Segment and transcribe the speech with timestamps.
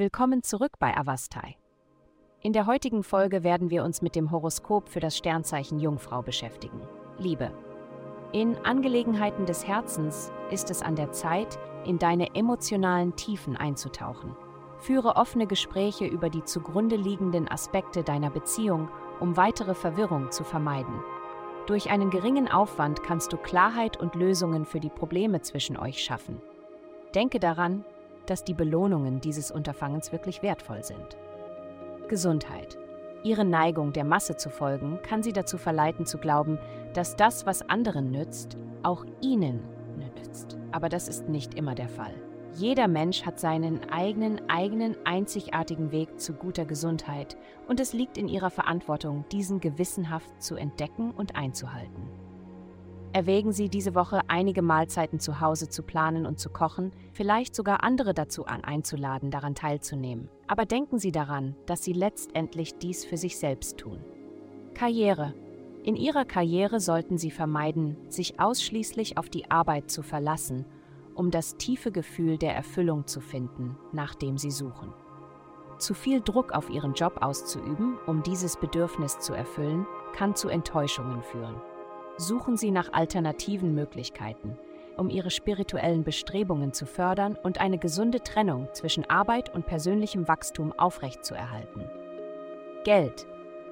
[0.00, 1.56] Willkommen zurück bei Avastai.
[2.40, 6.80] In der heutigen Folge werden wir uns mit dem Horoskop für das Sternzeichen Jungfrau beschäftigen.
[7.18, 7.50] Liebe.
[8.30, 14.36] In Angelegenheiten des Herzens ist es an der Zeit, in deine emotionalen Tiefen einzutauchen.
[14.78, 18.88] Führe offene Gespräche über die zugrunde liegenden Aspekte deiner Beziehung,
[19.18, 20.94] um weitere Verwirrung zu vermeiden.
[21.66, 26.40] Durch einen geringen Aufwand kannst du Klarheit und Lösungen für die Probleme zwischen euch schaffen.
[27.16, 27.84] Denke daran,
[28.30, 31.16] dass die Belohnungen dieses Unterfangens wirklich wertvoll sind.
[32.08, 32.78] Gesundheit.
[33.24, 36.58] Ihre Neigung, der Masse zu folgen, kann sie dazu verleiten zu glauben,
[36.94, 39.60] dass das, was anderen nützt, auch ihnen
[39.96, 40.56] nützt.
[40.72, 42.14] Aber das ist nicht immer der Fall.
[42.54, 47.36] Jeder Mensch hat seinen eigenen, eigenen, einzigartigen Weg zu guter Gesundheit
[47.68, 52.27] und es liegt in ihrer Verantwortung, diesen gewissenhaft zu entdecken und einzuhalten.
[53.14, 57.82] Erwägen Sie diese Woche einige Mahlzeiten zu Hause zu planen und zu kochen, vielleicht sogar
[57.82, 60.28] andere dazu an einzuladen, daran teilzunehmen.
[60.46, 64.04] Aber denken Sie daran, dass Sie letztendlich dies für sich selbst tun.
[64.74, 65.34] Karriere.
[65.84, 70.66] In Ihrer Karriere sollten Sie vermeiden, sich ausschließlich auf die Arbeit zu verlassen,
[71.14, 74.92] um das tiefe Gefühl der Erfüllung zu finden, nach dem Sie suchen.
[75.78, 81.22] Zu viel Druck auf Ihren Job auszuüben, um dieses Bedürfnis zu erfüllen, kann zu Enttäuschungen
[81.22, 81.54] führen
[82.18, 84.58] suchen Sie nach alternativen Möglichkeiten,
[84.96, 90.72] um Ihre spirituellen Bestrebungen zu fördern und eine gesunde Trennung zwischen Arbeit und persönlichem Wachstum
[90.72, 91.88] aufrechtzuerhalten.
[92.84, 93.26] Geld.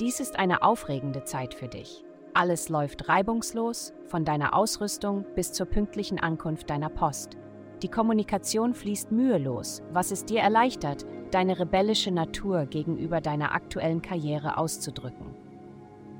[0.00, 2.04] Dies ist eine aufregende Zeit für dich.
[2.32, 7.36] Alles läuft reibungslos, von deiner Ausrüstung bis zur pünktlichen Ankunft deiner Post.
[7.82, 14.58] Die Kommunikation fließt mühelos, was es dir erleichtert, deine rebellische Natur gegenüber deiner aktuellen Karriere
[14.58, 15.29] auszudrücken.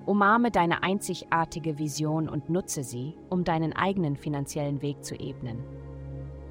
[0.07, 5.63] Umarme deine einzigartige Vision und nutze sie, um deinen eigenen finanziellen Weg zu ebnen.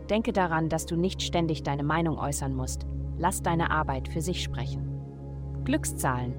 [0.09, 2.85] Denke daran, dass du nicht ständig deine Meinung äußern musst.
[3.17, 4.87] Lass deine Arbeit für sich sprechen.
[5.65, 6.33] Glückszahlen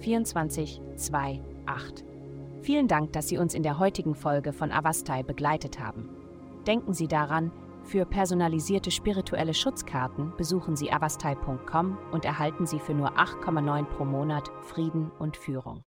[0.00, 2.04] 24 2 8.
[2.62, 6.08] Vielen Dank, dass Sie uns in der heutigen Folge von Avastai begleitet haben.
[6.66, 7.50] Denken Sie daran,
[7.84, 14.50] für personalisierte spirituelle Schutzkarten besuchen Sie avastai.com und erhalten Sie für nur 8,9 pro Monat
[14.62, 15.80] Frieden und Führung.